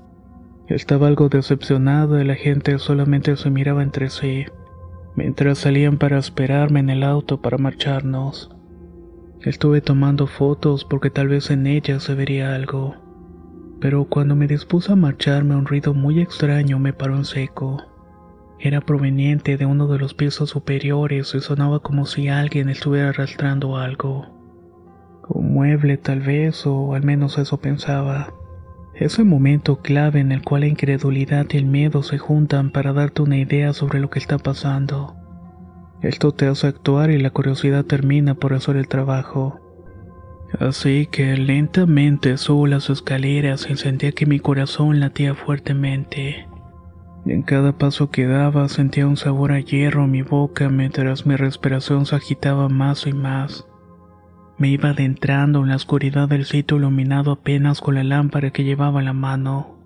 Estaba 0.67 1.07
algo 1.07 1.29
decepcionado 1.29 2.19
y 2.19 2.23
la 2.23 2.33
gente 2.33 2.79
solamente 2.79 3.37
se 3.37 3.51
miraba 3.51 3.83
entre 3.83 4.09
sí, 4.09 4.45
mientras 5.15 5.59
salían 5.59 5.97
para 5.97 6.17
esperarme 6.17 6.79
en 6.79 6.89
el 6.89 7.03
auto 7.03 7.39
para 7.39 7.59
marcharnos. 7.59 8.49
Estuve 9.41 9.81
tomando 9.81 10.25
fotos 10.25 10.83
porque 10.83 11.11
tal 11.11 11.27
vez 11.27 11.51
en 11.51 11.67
ellas 11.67 12.01
se 12.01 12.15
vería 12.15 12.55
algo, 12.55 12.95
pero 13.79 14.05
cuando 14.05 14.35
me 14.35 14.47
dispuse 14.47 14.91
a 14.91 14.95
marcharme 14.95 15.55
un 15.55 15.67
ruido 15.67 15.93
muy 15.93 16.19
extraño 16.19 16.79
me 16.79 16.93
paró 16.93 17.15
en 17.15 17.25
seco. 17.25 17.83
Era 18.59 18.81
proveniente 18.81 19.57
de 19.57 19.67
uno 19.67 19.85
de 19.85 19.99
los 19.99 20.15
pisos 20.15 20.49
superiores 20.49 21.35
y 21.35 21.41
sonaba 21.41 21.79
como 21.81 22.07
si 22.07 22.27
alguien 22.27 22.69
estuviera 22.69 23.09
arrastrando 23.09 23.77
algo. 23.77 24.25
Un 25.29 25.53
mueble 25.53 25.97
tal 25.97 26.21
vez, 26.21 26.65
o 26.65 26.95
al 26.95 27.03
menos 27.03 27.37
eso 27.37 27.57
pensaba. 27.57 28.33
Ese 28.95 29.25
momento 29.25 29.81
clave 29.81 30.21
en 30.21 30.31
el 30.31 30.41
cual 30.41 30.61
la 30.61 30.67
incredulidad 30.67 31.47
y 31.51 31.57
el 31.57 31.65
miedo 31.65 32.01
se 32.01 32.17
juntan 32.17 32.71
para 32.71 32.93
darte 32.93 33.21
una 33.21 33.37
idea 33.37 33.73
sobre 33.73 33.99
lo 33.99 34.09
que 34.09 34.19
está 34.19 34.37
pasando. 34.37 35.15
Esto 36.01 36.31
te 36.31 36.47
hace 36.47 36.67
actuar 36.67 37.11
y 37.11 37.17
la 37.17 37.29
curiosidad 37.29 37.83
termina 37.83 38.35
por 38.35 38.53
hacer 38.53 38.77
el 38.77 38.87
trabajo. 38.87 39.59
Así 40.59 41.07
que 41.11 41.35
lentamente 41.35 42.37
subo 42.37 42.67
las 42.67 42.89
escaleras 42.89 43.69
y 43.69 43.75
sentía 43.75 44.13
que 44.13 44.25
mi 44.25 44.39
corazón 44.39 44.99
latía 45.01 45.35
fuertemente. 45.35 46.47
en 47.25 47.41
cada 47.41 47.77
paso 47.77 48.11
que 48.11 48.27
daba 48.27 48.69
sentía 48.69 49.07
un 49.07 49.17
sabor 49.17 49.51
a 49.51 49.59
hierro 49.59 50.05
en 50.05 50.11
mi 50.11 50.21
boca 50.21 50.69
mientras 50.69 51.25
mi 51.25 51.35
respiración 51.35 52.05
se 52.05 52.15
agitaba 52.15 52.69
más 52.69 53.07
y 53.07 53.13
más. 53.13 53.65
Me 54.57 54.69
iba 54.69 54.89
adentrando 54.89 55.63
en 55.63 55.69
la 55.69 55.75
oscuridad 55.75 56.29
del 56.29 56.45
sitio 56.45 56.77
iluminado 56.77 57.31
apenas 57.31 57.81
con 57.81 57.95
la 57.95 58.03
lámpara 58.03 58.51
que 58.51 58.63
llevaba 58.63 58.99
en 58.99 59.05
la 59.05 59.13
mano, 59.13 59.77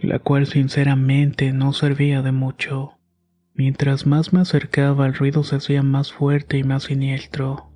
la 0.00 0.18
cual 0.18 0.46
sinceramente 0.46 1.52
no 1.52 1.74
servía 1.74 2.22
de 2.22 2.32
mucho. 2.32 2.92
Mientras 3.54 4.06
más 4.06 4.32
me 4.32 4.40
acercaba 4.40 5.06
el 5.06 5.14
ruido 5.14 5.44
se 5.44 5.56
hacía 5.56 5.82
más 5.82 6.12
fuerte 6.12 6.56
y 6.56 6.64
más 6.64 6.84
siniestro. 6.84 7.70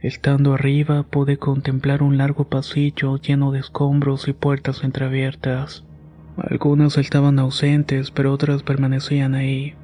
Estando 0.00 0.54
arriba 0.54 1.02
pude 1.02 1.36
contemplar 1.36 2.02
un 2.02 2.16
largo 2.16 2.48
pasillo 2.48 3.16
lleno 3.18 3.50
de 3.50 3.58
escombros 3.58 4.26
y 4.28 4.32
puertas 4.32 4.84
entreabiertas. 4.84 5.84
Algunas 6.38 6.96
estaban 6.96 7.38
ausentes, 7.38 8.10
pero 8.10 8.32
otras 8.32 8.62
permanecían 8.62 9.34
ahí. 9.34 9.74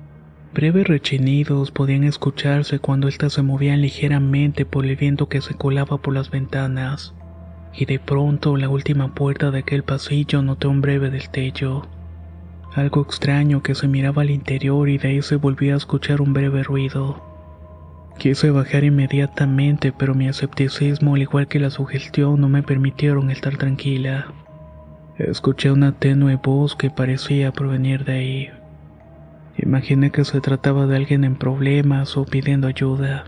Breves 0.54 0.86
rechinidos 0.86 1.72
podían 1.72 2.04
escucharse 2.04 2.78
cuando 2.78 3.08
éstas 3.08 3.32
se 3.32 3.42
movían 3.42 3.82
ligeramente 3.82 4.64
por 4.64 4.86
el 4.86 4.94
viento 4.94 5.28
que 5.28 5.40
se 5.40 5.54
colaba 5.54 5.98
por 5.98 6.14
las 6.14 6.30
ventanas. 6.30 7.12
Y 7.74 7.86
de 7.86 7.98
pronto, 7.98 8.56
la 8.56 8.68
última 8.68 9.16
puerta 9.16 9.50
de 9.50 9.58
aquel 9.58 9.82
pasillo 9.82 10.42
noté 10.42 10.68
un 10.68 10.80
breve 10.80 11.10
destello. 11.10 11.88
Algo 12.72 13.02
extraño 13.02 13.64
que 13.64 13.74
se 13.74 13.88
miraba 13.88 14.22
al 14.22 14.30
interior 14.30 14.88
y 14.88 14.96
de 14.96 15.08
ahí 15.08 15.22
se 15.22 15.34
volvía 15.34 15.74
a 15.74 15.78
escuchar 15.78 16.20
un 16.20 16.32
breve 16.32 16.62
ruido. 16.62 17.20
Quise 18.16 18.52
bajar 18.52 18.84
inmediatamente, 18.84 19.90
pero 19.90 20.14
mi 20.14 20.28
escepticismo, 20.28 21.16
al 21.16 21.22
igual 21.22 21.48
que 21.48 21.58
la 21.58 21.70
sugestión, 21.70 22.40
no 22.40 22.48
me 22.48 22.62
permitieron 22.62 23.32
estar 23.32 23.56
tranquila. 23.56 24.32
Escuché 25.18 25.72
una 25.72 25.98
tenue 25.98 26.36
voz 26.36 26.76
que 26.76 26.90
parecía 26.90 27.50
provenir 27.50 28.04
de 28.04 28.12
ahí. 28.12 28.50
Imaginé 29.56 30.10
que 30.10 30.24
se 30.24 30.40
trataba 30.40 30.86
de 30.86 30.96
alguien 30.96 31.24
en 31.24 31.36
problemas 31.36 32.16
o 32.16 32.24
pidiendo 32.24 32.66
ayuda. 32.66 33.24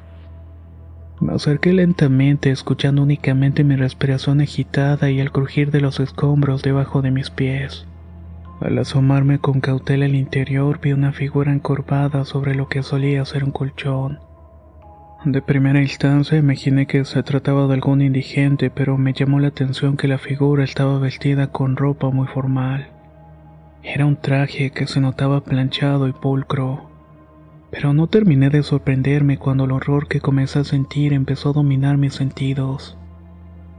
Me 1.20 1.32
acerqué 1.32 1.72
lentamente, 1.72 2.50
escuchando 2.50 3.02
únicamente 3.02 3.64
mi 3.64 3.76
respiración 3.76 4.40
agitada 4.40 5.10
y 5.10 5.20
el 5.20 5.32
crujir 5.32 5.70
de 5.70 5.80
los 5.80 6.00
escombros 6.00 6.62
debajo 6.62 7.00
de 7.00 7.10
mis 7.10 7.30
pies. 7.30 7.86
Al 8.60 8.78
asomarme 8.78 9.38
con 9.38 9.60
cautela 9.60 10.06
al 10.06 10.14
interior 10.14 10.80
vi 10.80 10.92
una 10.92 11.12
figura 11.12 11.52
encorvada 11.52 12.24
sobre 12.24 12.54
lo 12.54 12.68
que 12.68 12.82
solía 12.82 13.24
ser 13.24 13.44
un 13.44 13.50
colchón. 13.50 14.18
De 15.24 15.42
primera 15.42 15.80
instancia 15.80 16.38
imaginé 16.38 16.86
que 16.86 17.04
se 17.04 17.22
trataba 17.22 17.66
de 17.66 17.74
algún 17.74 18.02
indigente, 18.02 18.70
pero 18.70 18.98
me 18.98 19.12
llamó 19.12 19.40
la 19.40 19.48
atención 19.48 19.96
que 19.96 20.08
la 20.08 20.18
figura 20.18 20.64
estaba 20.64 20.98
vestida 20.98 21.48
con 21.48 21.76
ropa 21.76 22.10
muy 22.10 22.26
formal. 22.26 22.88
Era 23.88 24.04
un 24.04 24.16
traje 24.16 24.72
que 24.72 24.88
se 24.88 25.00
notaba 25.00 25.44
planchado 25.44 26.08
y 26.08 26.12
pulcro. 26.12 26.90
Pero 27.70 27.94
no 27.94 28.08
terminé 28.08 28.50
de 28.50 28.64
sorprenderme 28.64 29.38
cuando 29.38 29.64
el 29.64 29.70
horror 29.70 30.08
que 30.08 30.20
comencé 30.20 30.58
a 30.58 30.64
sentir 30.64 31.12
empezó 31.12 31.50
a 31.50 31.52
dominar 31.52 31.96
mis 31.96 32.14
sentidos. 32.14 32.98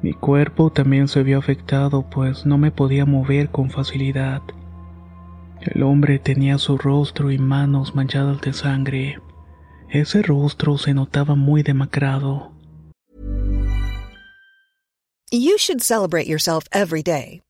Mi 0.02 0.14
cuerpo 0.14 0.72
también 0.72 1.10
se 1.10 1.24
vio 1.24 1.38
afectado, 1.38 2.10
pues 2.10 2.46
no 2.46 2.58
me 2.58 2.72
podía 2.72 3.06
mover 3.06 3.50
con 3.50 3.70
facilidad. 3.70 4.42
El 5.60 5.84
hombre 5.84 6.20
tenía 6.20 6.58
su 6.58 6.78
rostro 6.78 7.30
y 7.30 7.38
manos 7.38 7.94
manchadas 7.94 8.40
de 8.40 8.54
sangre. 8.54 9.20
Ese 9.90 10.22
rostro 10.22 10.78
se 10.78 10.94
notaba 10.94 11.36
muy 11.36 11.64
demacrado. 11.64 12.54
You 15.32 15.58
should 15.58 15.82
celebrate 15.82 16.28
yourself 16.28 16.64
every 16.72 17.04
day, 17.04 17.42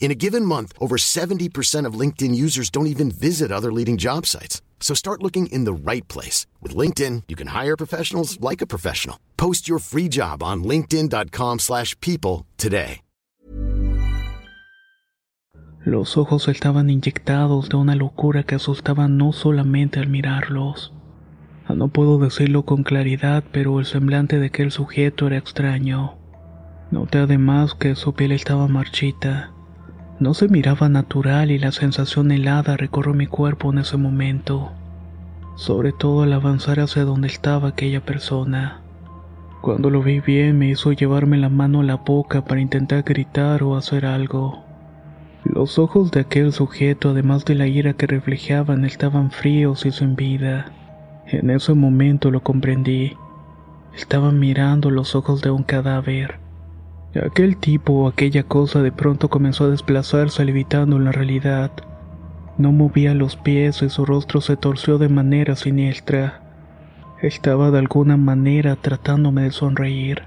In 0.00 0.10
a 0.10 0.20
given 0.24 0.44
month, 0.44 0.72
over 0.80 0.96
70% 0.96 1.84
of 1.84 2.00
LinkedIn 2.00 2.34
users 2.34 2.70
don't 2.70 2.86
even 2.86 3.10
visit 3.10 3.52
other 3.52 3.70
leading 3.70 3.98
job 3.98 4.24
sites. 4.24 4.62
So 4.80 4.94
start 4.94 5.22
looking 5.22 5.48
in 5.48 5.64
the 5.64 5.90
right 5.90 6.08
place. 6.08 6.46
With 6.62 6.74
LinkedIn, 6.74 7.24
you 7.28 7.36
can 7.36 7.48
hire 7.48 7.76
professionals 7.76 8.40
like 8.40 8.62
a 8.62 8.66
professional. 8.66 9.18
Post 9.36 9.68
your 9.68 9.80
free 9.80 10.08
job 10.08 10.42
on 10.42 10.64
linkedin.com 10.64 11.58
slash 11.58 11.94
people 12.00 12.46
today. 12.56 13.02
Los 15.84 16.18
ojos 16.18 16.48
estaban 16.48 16.90
inyectados 16.90 17.70
de 17.70 17.76
una 17.76 17.94
locura 17.94 18.42
que 18.42 18.56
asustaba 18.56 19.08
no 19.08 19.32
solamente 19.32 20.00
al 20.00 20.08
mirarlos. 20.08 20.92
Ah, 21.66 21.74
no 21.74 21.88
puedo 21.88 22.18
decirlo 22.18 22.64
con 22.64 22.82
claridad, 22.82 23.42
pero 23.52 23.78
el 23.78 23.86
semblante 23.86 24.38
de 24.38 24.46
aquel 24.46 24.70
sujeto 24.70 25.28
era 25.28 25.38
extraño. 25.38 26.18
Noté 26.90 27.18
además 27.18 27.74
que 27.74 27.94
su 27.94 28.12
piel 28.12 28.32
estaba 28.32 28.68
marchita. 28.68 29.54
No 30.20 30.34
se 30.34 30.48
miraba 30.48 30.88
natural 30.88 31.52
y 31.52 31.58
la 31.58 31.70
sensación 31.70 32.32
helada 32.32 32.76
recorrió 32.76 33.14
mi 33.14 33.28
cuerpo 33.28 33.72
en 33.72 33.78
ese 33.78 33.96
momento, 33.96 34.72
sobre 35.54 35.92
todo 35.92 36.22
al 36.22 36.32
avanzar 36.32 36.80
hacia 36.80 37.04
donde 37.04 37.28
estaba 37.28 37.68
aquella 37.68 38.00
persona. 38.00 38.80
Cuando 39.60 39.90
lo 39.90 40.02
vi 40.02 40.18
bien 40.18 40.58
me 40.58 40.70
hizo 40.70 40.90
llevarme 40.90 41.36
la 41.36 41.48
mano 41.48 41.80
a 41.80 41.84
la 41.84 41.96
boca 41.96 42.44
para 42.44 42.60
intentar 42.60 43.04
gritar 43.04 43.62
o 43.62 43.76
hacer 43.76 44.06
algo. 44.06 44.64
Los 45.44 45.78
ojos 45.78 46.10
de 46.10 46.20
aquel 46.20 46.52
sujeto, 46.52 47.10
además 47.10 47.44
de 47.44 47.54
la 47.54 47.68
ira 47.68 47.92
que 47.92 48.08
reflejaban, 48.08 48.84
estaban 48.84 49.30
fríos 49.30 49.86
y 49.86 49.92
sin 49.92 50.16
vida. 50.16 50.72
En 51.26 51.50
ese 51.50 51.74
momento 51.74 52.32
lo 52.32 52.42
comprendí. 52.42 53.16
Estaba 53.94 54.32
mirando 54.32 54.90
los 54.90 55.14
ojos 55.14 55.42
de 55.42 55.50
un 55.50 55.62
cadáver. 55.62 56.47
Aquel 57.14 57.56
tipo 57.56 57.94
o 57.94 58.08
aquella 58.08 58.42
cosa 58.42 58.82
de 58.82 58.92
pronto 58.92 59.30
comenzó 59.30 59.64
a 59.64 59.70
desplazarse 59.70 60.44
levitando 60.44 60.96
en 60.96 61.04
la 61.04 61.12
realidad. 61.12 61.72
No 62.58 62.70
movía 62.70 63.14
los 63.14 63.36
pies 63.36 63.82
y 63.82 63.88
su 63.88 64.04
rostro 64.04 64.40
se 64.42 64.56
torció 64.56 64.98
de 64.98 65.08
manera 65.08 65.56
siniestra. 65.56 66.42
Estaba 67.22 67.70
de 67.70 67.78
alguna 67.78 68.16
manera 68.16 68.76
tratándome 68.76 69.42
de 69.42 69.52
sonreír. 69.52 70.24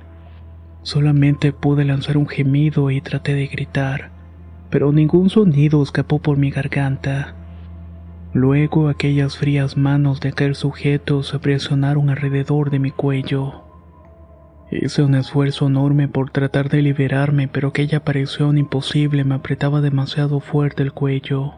Solamente 0.81 1.53
pude 1.53 1.85
lanzar 1.85 2.17
un 2.17 2.27
gemido 2.27 2.89
y 2.89 2.99
traté 2.99 3.35
de 3.35 3.45
gritar, 3.45 4.09
pero 4.71 4.91
ningún 4.91 5.29
sonido 5.29 5.83
escapó 5.83 6.19
por 6.19 6.37
mi 6.37 6.49
garganta. 6.49 7.35
Luego 8.33 8.89
aquellas 8.89 9.37
frías 9.37 9.77
manos 9.77 10.19
de 10.19 10.29
aquel 10.29 10.55
sujeto 10.55 11.21
se 11.21 11.37
presionaron 11.37 12.09
alrededor 12.09 12.71
de 12.71 12.79
mi 12.79 12.89
cuello. 12.89 13.70
Hice 14.71 15.03
un 15.03 15.15
esfuerzo 15.15 15.67
enorme 15.67 16.07
por 16.07 16.29
tratar 16.29 16.69
de 16.69 16.81
liberarme, 16.81 17.49
pero 17.49 17.67
aquella 17.67 17.97
aparición 17.97 18.57
imposible 18.57 19.25
me 19.25 19.35
apretaba 19.35 19.81
demasiado 19.81 20.39
fuerte 20.39 20.81
el 20.81 20.93
cuello. 20.93 21.55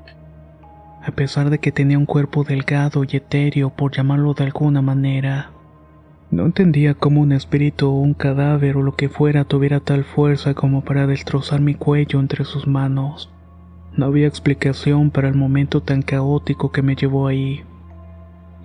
A 1.06 1.12
pesar 1.12 1.52
de 1.52 1.60
que 1.60 1.72
tenía 1.72 2.00
un 2.00 2.08
cuerpo 2.08 2.44
delgado 2.44 3.04
y 3.04 3.18
etéreo, 3.18 3.70
por 3.70 3.92
llamarlo 3.96 4.34
de 4.34 4.46
alguna 4.46 4.82
manera, 4.82 5.52
no 6.32 6.48
entendía 6.48 6.96
cómo 6.96 7.22
un 7.22 7.34
espíritu 7.34 7.88
o 7.88 8.00
un 8.00 8.16
cadáver 8.16 8.78
o 8.78 8.82
lo 8.82 8.96
que 8.96 9.10
fuera 9.10 9.44
tuviera 9.44 9.80
tal 9.80 10.06
fuerza 10.06 10.56
como 10.56 10.84
para 10.84 11.06
destrozar 11.06 11.62
mi 11.62 11.76
cuello 11.76 12.20
entre 12.20 12.46
sus 12.46 12.66
manos. 12.66 13.30
No 13.96 14.08
había 14.08 14.26
explicación 14.26 15.12
para 15.12 15.28
el 15.28 15.36
momento 15.36 15.84
tan 15.84 16.02
caótico 16.02 16.72
que 16.72 16.82
me 16.82 16.96
llevó 16.96 17.28
ahí. 17.28 17.62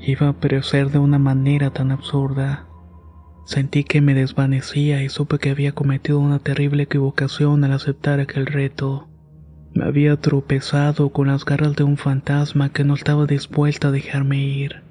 Iba 0.00 0.28
a 0.31 0.33
perecer 0.33 0.90
de 0.90 0.99
una 0.99 1.19
manera 1.19 1.69
tan 1.69 1.90
absurda. 1.90 2.68
Sentí 3.49 3.83
que 3.83 4.02
me 4.02 4.12
desvanecía 4.12 5.02
y 5.02 5.09
supe 5.09 5.38
que 5.38 5.49
había 5.49 5.73
cometido 5.73 6.21
una 6.21 6.38
terrible 6.38 6.83
equivocación 6.83 7.64
al 7.64 7.73
aceptar 7.73 8.21
aquel 8.21 8.45
reto. 8.45 9.09
Me 9.73 9.87
había 9.87 10.17
tropezado 10.17 11.08
con 11.08 11.28
las 11.28 11.47
garras 11.47 11.75
de 11.75 11.82
un 11.82 11.97
fantasma 11.97 12.69
que 12.69 12.84
no 12.84 12.93
estaba 12.93 13.25
dispuesta 13.25 13.89
a 13.89 13.91
dejarme 13.91 14.45
ir. 14.45 14.82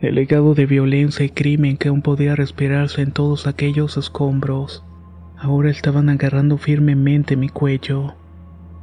El 0.00 0.16
legado 0.16 0.54
de 0.54 0.66
violencia 0.66 1.24
y 1.24 1.30
crimen 1.30 1.78
que 1.78 1.88
aún 1.88 2.02
podía 2.02 2.36
respirarse 2.36 3.00
en 3.00 3.12
todos 3.12 3.46
aquellos 3.46 3.96
escombros, 3.96 4.84
ahora 5.38 5.70
estaban 5.70 6.10
agarrando 6.10 6.58
firmemente 6.58 7.36
mi 7.36 7.48
cuello. 7.48 8.16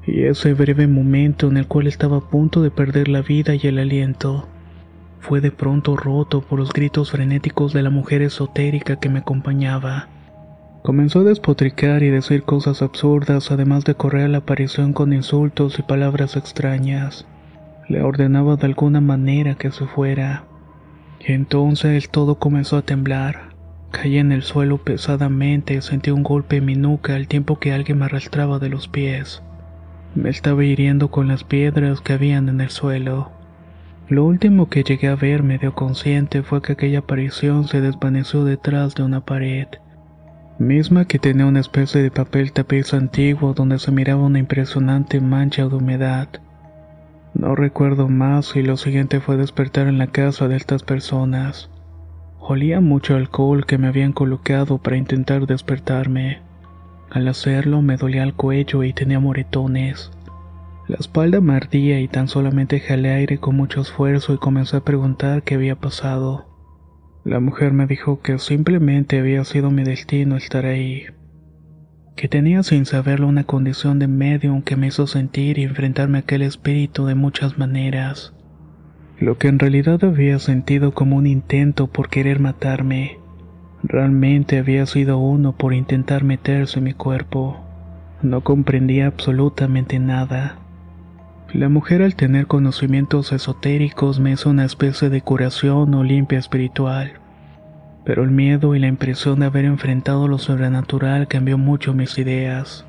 Y 0.07 0.23
ese 0.23 0.55
breve 0.55 0.87
momento 0.87 1.47
en 1.47 1.57
el 1.57 1.67
cual 1.67 1.85
estaba 1.85 2.17
a 2.17 2.27
punto 2.27 2.63
de 2.63 2.71
perder 2.71 3.07
la 3.07 3.21
vida 3.21 3.53
y 3.53 3.67
el 3.67 3.77
aliento, 3.77 4.49
fue 5.27 5.41
de 5.41 5.49
pronto 5.49 5.97
roto 5.97 6.41
por 6.41 6.59
los 6.59 6.71
gritos 6.71 7.09
frenéticos 7.09 7.73
de 7.73 7.81
la 7.81 7.89
mujer 7.89 8.21
esotérica 8.21 8.97
que 8.97 9.09
me 9.09 9.19
acompañaba. 9.19 10.07
Comenzó 10.83 11.21
a 11.21 11.23
despotricar 11.23 12.03
y 12.03 12.09
decir 12.11 12.43
cosas 12.43 12.83
absurdas, 12.83 13.51
además 13.51 13.85
de 13.85 13.95
correr 13.95 14.25
a 14.25 14.27
la 14.27 14.37
aparición 14.39 14.93
con 14.93 15.13
insultos 15.13 15.79
y 15.79 15.81
palabras 15.81 16.37
extrañas. 16.37 17.25
Le 17.89 18.03
ordenaba 18.03 18.55
de 18.55 18.67
alguna 18.67 19.01
manera 19.01 19.55
que 19.55 19.71
se 19.71 19.87
fuera. 19.87 20.43
Y 21.19 21.31
entonces 21.31 22.07
todo 22.11 22.35
comenzó 22.35 22.77
a 22.77 22.83
temblar. 22.83 23.55
Caí 23.89 24.19
en 24.19 24.31
el 24.31 24.43
suelo 24.43 24.77
pesadamente 24.77 25.73
y 25.73 25.81
sentí 25.81 26.11
un 26.11 26.21
golpe 26.21 26.57
en 26.57 26.65
mi 26.65 26.75
nuca 26.75 27.15
al 27.15 27.27
tiempo 27.27 27.57
que 27.57 27.73
alguien 27.73 27.97
me 27.97 28.05
arrastraba 28.05 28.59
de 28.59 28.69
los 28.69 28.87
pies. 28.87 29.41
Me 30.13 30.29
estaba 30.29 30.63
hiriendo 30.63 31.09
con 31.09 31.27
las 31.27 31.43
piedras 31.43 32.01
que 32.01 32.13
habían 32.13 32.47
en 32.47 32.61
el 32.61 32.69
suelo. 32.69 33.34
Lo 34.07 34.23
último 34.23 34.69
que 34.69 34.83
llegué 34.83 35.07
a 35.07 35.15
ver 35.15 35.41
medio 35.41 35.73
consciente 35.73 36.43
fue 36.43 36.61
que 36.61 36.73
aquella 36.73 36.99
aparición 36.99 37.67
se 37.67 37.81
desvaneció 37.81 38.43
detrás 38.43 38.93
de 38.93 39.01
una 39.01 39.25
pared, 39.25 39.67
misma 40.59 41.05
que 41.05 41.17
tenía 41.17 41.47
una 41.47 41.59
especie 41.59 42.03
de 42.03 42.11
papel 42.11 42.51
tapiz 42.51 42.93
antiguo 42.93 43.53
donde 43.55 43.79
se 43.79 43.91
miraba 43.91 44.21
una 44.23 44.37
impresionante 44.37 45.19
mancha 45.21 45.67
de 45.67 45.75
humedad. 45.75 46.29
No 47.33 47.55
recuerdo 47.55 48.07
más 48.07 48.55
y 48.55 48.61
lo 48.61 48.77
siguiente 48.77 49.19
fue 49.21 49.37
despertar 49.37 49.87
en 49.87 49.97
la 49.97 50.07
casa 50.07 50.47
de 50.47 50.55
estas 50.55 50.83
personas. 50.83 51.71
Olía 52.39 52.81
mucho 52.81 53.15
alcohol 53.15 53.65
que 53.65 53.79
me 53.79 53.87
habían 53.87 54.13
colocado 54.13 54.77
para 54.77 54.97
intentar 54.97 55.47
despertarme. 55.47 56.41
Al 57.09 57.27
hacerlo 57.27 57.81
me 57.81 57.97
dolía 57.97 58.21
el 58.21 58.35
cuello 58.35 58.83
y 58.83 58.93
tenía 58.93 59.19
moretones. 59.19 60.11
La 60.87 60.97
espalda 60.97 61.41
me 61.41 61.55
ardía 61.55 61.99
y 61.99 62.07
tan 62.07 62.27
solamente 62.27 62.79
jalé 62.79 63.11
aire 63.11 63.39
con 63.39 63.55
mucho 63.55 63.81
esfuerzo 63.81 64.33
y 64.33 64.37
comencé 64.37 64.77
a 64.77 64.83
preguntar 64.83 65.43
qué 65.43 65.55
había 65.55 65.75
pasado. 65.75 66.45
La 67.23 67.39
mujer 67.39 67.73
me 67.73 67.87
dijo 67.87 68.21
que 68.21 68.37
simplemente 68.37 69.19
había 69.19 69.43
sido 69.45 69.71
mi 69.71 69.83
destino 69.83 70.37
estar 70.37 70.65
ahí. 70.65 71.05
Que 72.15 72.27
tenía 72.27 72.63
sin 72.63 72.85
saberlo 72.85 73.27
una 73.27 73.45
condición 73.45 73.99
de 73.99 74.07
medium 74.07 74.61
que 74.61 74.75
me 74.75 74.87
hizo 74.87 75.07
sentir 75.07 75.57
y 75.57 75.63
enfrentarme 75.63 76.19
a 76.19 76.21
aquel 76.21 76.43
espíritu 76.43 77.05
de 77.05 77.15
muchas 77.15 77.57
maneras. 77.57 78.33
Lo 79.19 79.37
que 79.37 79.47
en 79.47 79.59
realidad 79.59 80.03
había 80.03 80.39
sentido 80.39 80.93
como 80.93 81.17
un 81.17 81.25
intento 81.25 81.87
por 81.87 82.09
querer 82.09 82.39
matarme 82.39 83.17
Realmente 83.87 84.57
había 84.57 84.87
sido 84.87 85.19
uno 85.19 85.51
por 85.51 85.73
intentar 85.75 86.23
meterse 86.23 86.79
en 86.79 86.85
mi 86.85 86.93
cuerpo. 86.93 87.57
No 88.23 88.41
comprendía 88.41 89.05
absolutamente 89.05 89.99
nada. 89.99 90.57
La 91.55 91.69
mujer 91.69 92.01
al 92.01 92.15
tener 92.15 92.47
conocimientos 92.47 93.31
esotéricos 93.31 94.19
me 94.19 94.33
hizo 94.33 94.49
una 94.49 94.65
especie 94.65 95.09
de 95.09 95.21
curación 95.21 95.93
o 95.93 96.03
limpia 96.03 96.37
espiritual. 96.37 97.13
Pero 98.03 98.23
el 98.23 98.31
miedo 98.31 98.75
y 98.75 98.79
la 98.79 98.87
impresión 98.87 99.39
de 99.39 99.45
haber 99.45 99.63
enfrentado 99.63 100.27
lo 100.27 100.37
sobrenatural 100.37 101.29
cambió 101.29 101.57
mucho 101.57 101.93
mis 101.93 102.17
ideas. 102.17 102.85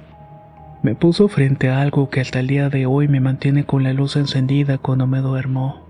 Me 0.83 0.97
puso 0.97 1.29
frente 1.29 1.69
a 1.69 1.81
algo 1.81 2.11
que 2.11 2.21
hasta 2.21 2.41
el 2.41 2.49
día 2.49 2.69
de 2.69 2.87
hoy 2.87 3.07
me 3.07 3.21
mantiene 3.21 3.63
con 3.63 3.85
la 3.85 3.93
luz 3.93 4.17
encendida 4.17 4.79
cuando 4.79 5.07
me 5.07 5.21
duermo. 5.21 5.87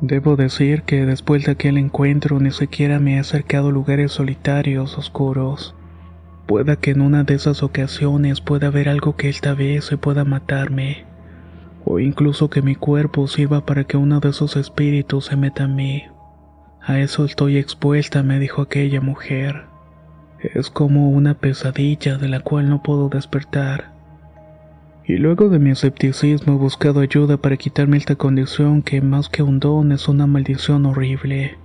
Debo 0.00 0.36
decir 0.36 0.84
que 0.84 1.04
después 1.04 1.44
de 1.44 1.52
aquel 1.52 1.76
encuentro 1.76 2.40
ni 2.40 2.50
siquiera 2.50 2.98
me 2.98 3.16
he 3.16 3.18
acercado 3.18 3.68
a 3.68 3.72
lugares 3.72 4.12
solitarios, 4.12 4.96
oscuros. 4.96 5.74
Pueda 6.46 6.76
que 6.76 6.92
en 6.92 7.02
una 7.02 7.24
de 7.24 7.34
esas 7.34 7.62
ocasiones 7.62 8.40
pueda 8.40 8.68
haber 8.68 8.88
algo 8.88 9.16
que 9.16 9.28
esta 9.28 9.52
vez 9.52 9.84
se 9.84 9.98
pueda 9.98 10.24
matarme, 10.24 11.09
o 11.84 11.98
incluso 11.98 12.50
que 12.50 12.62
mi 12.62 12.74
cuerpo 12.74 13.26
sirva 13.26 13.64
para 13.64 13.84
que 13.84 13.96
uno 13.96 14.20
de 14.20 14.30
esos 14.30 14.56
espíritus 14.56 15.26
se 15.26 15.36
meta 15.36 15.64
en 15.64 15.74
mí. 15.74 16.04
A 16.82 16.98
eso 16.98 17.24
estoy 17.24 17.56
expuesta, 17.56 18.22
me 18.22 18.38
dijo 18.38 18.62
aquella 18.62 19.00
mujer. 19.00 19.64
Es 20.40 20.70
como 20.70 21.10
una 21.10 21.34
pesadilla 21.34 22.16
de 22.16 22.28
la 22.28 22.40
cual 22.40 22.70
no 22.70 22.82
puedo 22.82 23.08
despertar. 23.08 23.92
Y 25.04 25.16
luego 25.16 25.48
de 25.48 25.58
mi 25.58 25.70
escepticismo 25.70 26.54
he 26.54 26.56
buscado 26.56 27.00
ayuda 27.00 27.36
para 27.36 27.56
quitarme 27.56 27.96
esta 27.96 28.14
condición 28.14 28.82
que 28.82 29.02
más 29.02 29.28
que 29.28 29.42
un 29.42 29.60
don 29.60 29.92
es 29.92 30.08
una 30.08 30.26
maldición 30.26 30.86
horrible. 30.86 31.58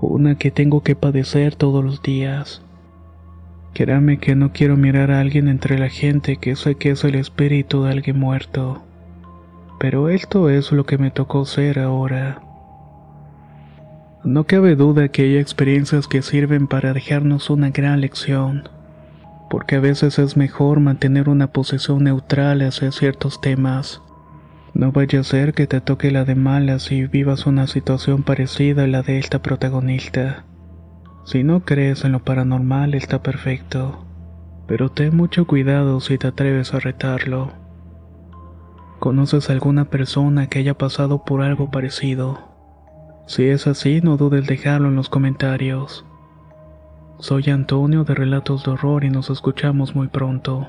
Una 0.00 0.36
que 0.36 0.50
tengo 0.50 0.82
que 0.82 0.96
padecer 0.96 1.56
todos 1.56 1.84
los 1.84 2.02
días. 2.02 2.62
Créame 3.74 4.18
que 4.18 4.34
no 4.34 4.52
quiero 4.52 4.76
mirar 4.76 5.10
a 5.10 5.20
alguien 5.20 5.48
entre 5.48 5.78
la 5.78 5.88
gente 5.88 6.36
que 6.36 6.56
sé 6.56 6.76
que 6.76 6.90
es 6.90 7.04
el 7.04 7.14
espíritu 7.14 7.84
de 7.84 7.92
alguien 7.92 8.18
muerto. 8.18 8.82
Pero 9.80 10.10
esto 10.10 10.50
es 10.50 10.72
lo 10.72 10.84
que 10.84 10.98
me 10.98 11.10
tocó 11.10 11.46
ser 11.46 11.78
ahora. 11.78 12.42
No 14.22 14.44
cabe 14.44 14.76
duda 14.76 15.08
que 15.08 15.22
hay 15.22 15.38
experiencias 15.38 16.06
que 16.06 16.20
sirven 16.20 16.66
para 16.66 16.92
dejarnos 16.92 17.48
una 17.48 17.70
gran 17.70 18.02
lección, 18.02 18.68
porque 19.48 19.76
a 19.76 19.80
veces 19.80 20.18
es 20.18 20.36
mejor 20.36 20.80
mantener 20.80 21.30
una 21.30 21.46
posición 21.46 22.04
neutral 22.04 22.60
hacia 22.60 22.92
ciertos 22.92 23.40
temas. 23.40 24.02
No 24.74 24.92
vaya 24.92 25.20
a 25.20 25.24
ser 25.24 25.54
que 25.54 25.66
te 25.66 25.80
toque 25.80 26.10
la 26.10 26.26
de 26.26 26.34
malas 26.34 26.92
y 26.92 27.06
vivas 27.06 27.46
una 27.46 27.66
situación 27.66 28.22
parecida 28.22 28.84
a 28.84 28.86
la 28.86 29.00
de 29.00 29.18
esta 29.18 29.40
protagonista. 29.40 30.44
Si 31.24 31.42
no 31.42 31.64
crees 31.64 32.04
en 32.04 32.12
lo 32.12 32.20
paranormal 32.22 32.92
está 32.92 33.22
perfecto, 33.22 34.04
pero 34.68 34.90
ten 34.90 35.16
mucho 35.16 35.46
cuidado 35.46 36.00
si 36.00 36.18
te 36.18 36.26
atreves 36.26 36.74
a 36.74 36.80
retarlo. 36.80 37.59
¿Conoces 39.00 39.48
alguna 39.48 39.86
persona 39.86 40.48
que 40.48 40.58
haya 40.58 40.74
pasado 40.74 41.24
por 41.24 41.40
algo 41.40 41.70
parecido? 41.70 42.38
Si 43.26 43.46
es 43.46 43.66
así, 43.66 44.02
no 44.02 44.18
dudes 44.18 44.46
dejarlo 44.46 44.88
en 44.88 44.94
los 44.96 45.08
comentarios. 45.08 46.04
Soy 47.18 47.48
Antonio 47.48 48.04
de 48.04 48.14
Relatos 48.14 48.62
de 48.62 48.72
Horror 48.72 49.04
y 49.04 49.08
nos 49.08 49.30
escuchamos 49.30 49.94
muy 49.94 50.08
pronto. 50.08 50.68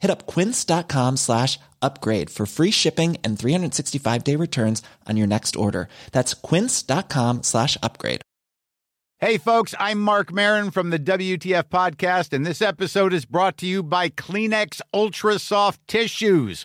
Hit 0.00 0.10
up 0.10 0.26
quince.com 0.26 1.18
slash 1.18 1.58
upgrade 1.80 2.30
for 2.30 2.46
free 2.46 2.72
shipping 2.72 3.16
and 3.22 3.38
365 3.38 4.24
day 4.24 4.36
returns 4.36 4.82
on 5.06 5.16
your 5.16 5.26
next 5.26 5.54
order. 5.56 5.88
That's 6.12 6.34
quince.com 6.34 7.42
slash 7.42 7.76
upgrade. 7.82 8.22
Hey, 9.18 9.36
folks, 9.36 9.74
I'm 9.78 10.00
Mark 10.00 10.32
Marin 10.32 10.70
from 10.70 10.88
the 10.88 10.98
WTF 10.98 11.64
Podcast, 11.64 12.32
and 12.32 12.46
this 12.46 12.62
episode 12.62 13.12
is 13.12 13.26
brought 13.26 13.58
to 13.58 13.66
you 13.66 13.82
by 13.82 14.08
Kleenex 14.08 14.80
Ultra 14.94 15.38
Soft 15.38 15.86
Tissues, 15.86 16.64